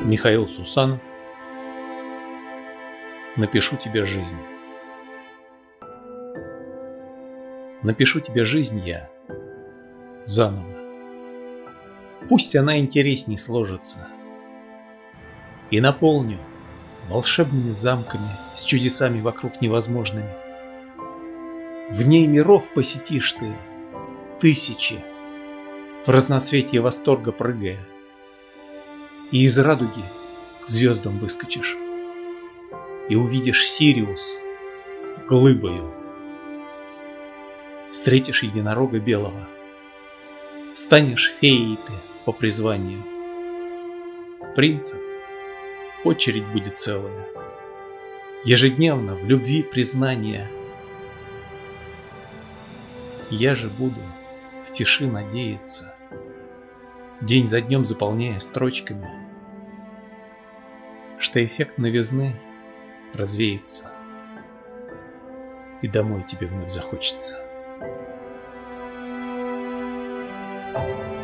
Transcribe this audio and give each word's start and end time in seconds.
Михаил 0.00 0.46
Сусанов. 0.46 1.00
Напишу 3.34 3.76
тебе 3.76 4.04
жизнь. 4.04 4.36
Напишу 7.82 8.20
тебе 8.20 8.44
жизнь 8.44 8.86
я 8.86 9.08
Заново. 10.24 10.76
Пусть 12.28 12.54
она 12.56 12.78
интересней 12.78 13.38
сложится. 13.38 14.06
И 15.70 15.80
наполню 15.80 16.38
волшебными 17.08 17.72
замками 17.72 18.28
С 18.54 18.64
чудесами 18.64 19.22
вокруг 19.22 19.62
невозможными. 19.62 20.30
В 21.90 22.06
ней 22.06 22.26
миров 22.26 22.68
посетишь 22.74 23.32
ты 23.32 23.50
Тысячи 24.40 25.02
В 26.04 26.10
разноцветие 26.10 26.82
восторга 26.82 27.32
прыгая 27.32 27.78
и 29.30 29.42
из 29.42 29.58
радуги 29.58 30.02
к 30.62 30.66
звездам 30.66 31.18
выскочишь. 31.18 31.76
И 33.08 33.16
увидишь 33.16 33.68
Сириус 33.68 34.38
глыбою. 35.28 35.92
Встретишь 37.90 38.42
единорога 38.42 38.98
белого. 38.98 39.48
Станешь 40.74 41.32
феей 41.40 41.78
ты 41.86 41.92
по 42.24 42.32
призванию. 42.32 43.02
Принцев 44.54 45.00
очередь 46.04 46.46
будет 46.46 46.78
целая. 46.78 47.26
Ежедневно 48.44 49.14
в 49.14 49.24
любви 49.24 49.62
признания. 49.62 50.48
Я 53.30 53.54
же 53.54 53.68
буду 53.68 54.00
в 54.68 54.72
тиши 54.72 55.06
надеяться 55.06 55.95
день 57.20 57.48
за 57.48 57.60
днем 57.60 57.84
заполняя 57.84 58.38
строчками, 58.38 59.08
что 61.18 61.44
эффект 61.44 61.78
новизны 61.78 62.36
развеется, 63.14 63.90
и 65.82 65.88
домой 65.88 66.24
тебе 66.28 66.46
вновь 66.46 66.72
захочется. 66.72 67.42
thank 70.74 71.10
you 71.10 71.15